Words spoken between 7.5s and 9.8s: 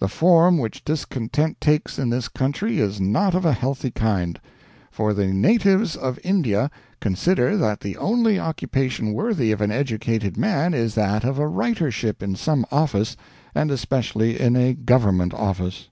that the only occupation worthy of an